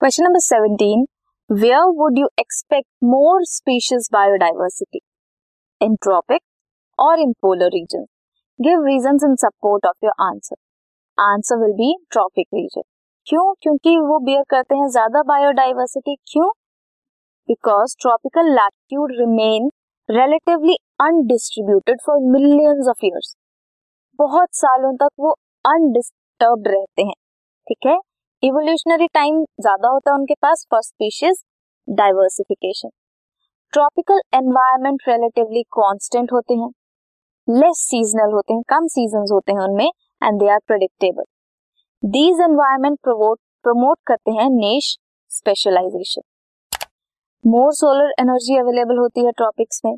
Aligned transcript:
Question 0.00 0.24
number 0.24 0.38
seventeen 0.38 1.04
where 1.50 1.84
would 1.98 2.18
you 2.18 2.26
expect 2.38 2.86
more 3.04 3.44
species 3.48 4.08
biodiversity 4.12 4.98
in 5.80 5.94
tropic 6.02 6.40
or 6.98 7.20
in 7.20 7.32
polar 7.42 7.68
region 7.74 8.04
give 8.58 8.84
reason 8.86 9.18
in 9.28 9.34
support 9.44 9.86
of 9.86 10.04
your 10.04 10.12
answer 10.24 10.56
answer 11.18 11.58
will 11.58 11.72
be 11.76 11.88
tropic 12.10 12.46
region 12.54 12.82
क्यों? 13.26 13.44
क्योंकि 13.62 13.96
वो 13.98 14.18
bear 14.24 14.42
करते 14.50 14.74
हैं 14.74 14.88
ज़्यादा 14.88 15.22
biodiversity 15.30 16.14
क्यों? 16.32 16.48
Because 17.48 17.96
tropical 18.00 18.52
latitude 18.54 19.12
remain 19.20 19.70
relatively 20.08 20.74
undisturbed 21.02 22.00
for 22.06 22.18
millions 22.32 22.88
of 22.88 23.06
years 23.06 23.34
बहुत 24.18 24.54
सालों 24.54 24.92
तक 24.96 25.10
वो 25.20 25.30
अनडिस्टर्ब 25.64 26.68
रहते 26.68 27.02
हैं. 27.02 27.14
ठीक 27.66 27.86
है? 27.86 27.98
इवोल्यूशनरी 28.42 29.06
टाइम 29.14 29.42
ज़्यादा 29.60 29.88
होता 29.88 30.10
है 30.10 30.16
उनके 30.18 30.34
पास 30.42 30.64
first 30.70 30.88
species 30.88 31.38
diversification 31.88 32.88
tropical 33.72 34.20
environment 34.34 35.02
relatively 35.08 35.62
constant 35.76 36.32
होते 36.32 36.54
हैं. 36.54 36.68
लेस 37.48 37.78
सीजनल 37.90 38.32
होते 38.32 38.54
हैं, 38.54 38.62
कम 38.68 38.86
सीज़न 38.88 39.24
होते 39.32 39.52
हैं 39.52 39.60
उनमें 39.60 39.86
and 39.86 40.38
they 40.40 40.50
are 40.50 40.58
predictable 40.66 41.24
these 42.02 42.40
environment 42.44 42.98
promote 43.04 43.98
करते 44.06 44.32
हैं 44.32 44.48
niche 44.50 44.94
specialization 45.30 46.28
more 47.44 47.72
solar 47.74 48.12
energy 48.20 48.58
available 48.58 48.98
होती 48.98 49.26
है 49.26 49.32
ट्रॉपिक्स 49.32 49.80
में 49.84 49.92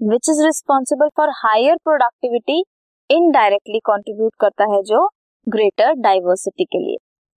which 0.00 0.30
is 0.30 0.44
responsible 0.44 1.08
for 1.16 1.34
higher 1.36 1.76
productivity 1.84 2.62
indirectly 3.10 3.80
contribute 3.86 4.32
करता 4.40 4.72
है 4.74 4.82
जो 4.84 5.06
ग्रेटर 5.46 5.92
डाइवर्सिटी 6.00 6.64
के 6.64 6.78
लिए. 6.78 6.96